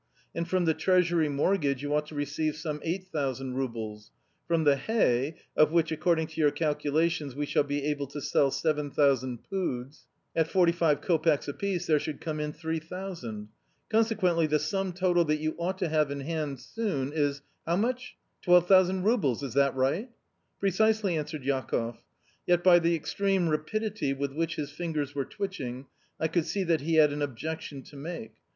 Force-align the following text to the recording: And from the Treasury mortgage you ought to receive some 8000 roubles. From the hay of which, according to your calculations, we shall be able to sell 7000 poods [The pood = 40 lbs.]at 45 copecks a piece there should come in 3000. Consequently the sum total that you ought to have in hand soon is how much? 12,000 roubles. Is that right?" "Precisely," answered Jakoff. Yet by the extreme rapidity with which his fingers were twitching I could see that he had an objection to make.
And 0.33 0.47
from 0.49 0.65
the 0.65 0.73
Treasury 0.73 1.29
mortgage 1.29 1.83
you 1.83 1.93
ought 1.93 2.07
to 2.07 2.15
receive 2.15 2.55
some 2.55 2.81
8000 2.83 3.53
roubles. 3.53 4.09
From 4.47 4.63
the 4.63 4.75
hay 4.75 5.35
of 5.55 5.71
which, 5.71 5.91
according 5.91 6.25
to 6.29 6.41
your 6.41 6.49
calculations, 6.49 7.35
we 7.35 7.45
shall 7.45 7.61
be 7.61 7.83
able 7.83 8.07
to 8.07 8.19
sell 8.19 8.49
7000 8.49 9.43
poods 9.47 10.07
[The 10.33 10.43
pood 10.43 10.49
= 10.49 10.51
40 10.53 10.71
lbs.]at 10.71 10.81
45 10.81 11.01
copecks 11.01 11.47
a 11.49 11.53
piece 11.53 11.85
there 11.85 11.99
should 11.99 12.19
come 12.19 12.39
in 12.39 12.51
3000. 12.51 13.49
Consequently 13.91 14.47
the 14.47 14.57
sum 14.57 14.91
total 14.91 15.23
that 15.25 15.37
you 15.39 15.53
ought 15.59 15.77
to 15.77 15.89
have 15.89 16.09
in 16.09 16.21
hand 16.21 16.59
soon 16.59 17.13
is 17.13 17.43
how 17.67 17.75
much? 17.75 18.17
12,000 18.41 19.03
roubles. 19.03 19.43
Is 19.43 19.53
that 19.53 19.75
right?" 19.75 20.09
"Precisely," 20.59 21.15
answered 21.15 21.43
Jakoff. 21.43 22.03
Yet 22.47 22.63
by 22.63 22.79
the 22.79 22.95
extreme 22.95 23.49
rapidity 23.49 24.13
with 24.13 24.33
which 24.33 24.55
his 24.55 24.71
fingers 24.71 25.13
were 25.13 25.25
twitching 25.25 25.85
I 26.19 26.27
could 26.27 26.47
see 26.47 26.63
that 26.63 26.81
he 26.81 26.95
had 26.95 27.13
an 27.13 27.21
objection 27.21 27.83
to 27.83 27.95
make. 27.95 28.31